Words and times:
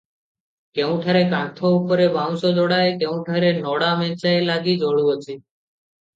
କେଉଁଠାରେ 0.77 1.19
କାନ୍ଥ 1.33 1.71
ଉପରେ 1.75 2.07
ବାଉଁଶ 2.15 2.51
ଯୋଡ଼ାଏ, 2.61 2.89
କେଉଁଠାରେ 3.05 3.53
ନଡ଼ା 3.61 3.93
ମେଞ୍ଚାଏ 4.01 4.43
ଲାଗି 4.49 4.77
ଜଳୁଅଛି। 4.87 5.39